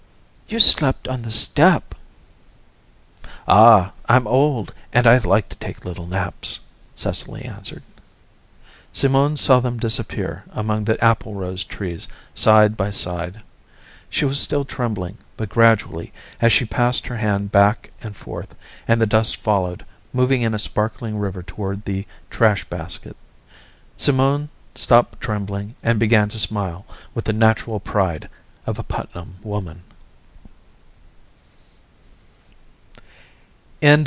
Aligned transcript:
"You 0.51 0.59
slept 0.59 1.07
on 1.07 1.21
the 1.21 1.31
step." 1.31 1.95
"Ah! 3.47 3.93
I'm 4.09 4.27
old 4.27 4.73
and 4.91 5.07
I 5.07 5.17
like 5.19 5.47
to 5.47 5.55
take 5.55 5.85
little 5.85 6.05
naps," 6.07 6.59
Cecily 6.93 7.43
answered. 7.43 7.83
Simone 8.91 9.37
saw 9.37 9.61
them 9.61 9.77
disappear 9.79 10.43
among 10.51 10.83
the 10.83 10.97
applerose 11.01 11.63
trees 11.63 12.09
side 12.35 12.75
by 12.75 12.89
side. 12.91 13.39
She 14.09 14.25
was 14.25 14.41
still 14.41 14.65
trembling, 14.65 15.17
but 15.37 15.47
gradually, 15.47 16.11
as 16.41 16.51
she 16.51 16.65
passed 16.65 17.07
her 17.07 17.15
hand 17.15 17.53
back 17.53 17.91
and 18.01 18.13
forth, 18.13 18.53
and 18.89 18.99
the 18.99 19.05
dust 19.05 19.37
followed, 19.37 19.85
moving 20.11 20.41
in 20.41 20.53
a 20.53 20.59
sparkling 20.59 21.17
river 21.17 21.43
toward 21.43 21.85
the 21.85 22.05
trash 22.29 22.65
basket, 22.65 23.15
Simone 23.95 24.49
stopped 24.75 25.21
trembling 25.21 25.75
and 25.81 25.97
began 25.97 26.27
to 26.27 26.37
smile 26.37 26.85
with 27.15 27.23
the 27.23 27.31
natural 27.31 27.79
pride 27.79 28.27
of 28.65 28.77
a 28.77 28.83
Putnam 28.83 29.35
woman. 29.43 29.83